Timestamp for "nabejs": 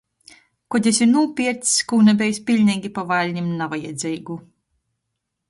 2.07-2.41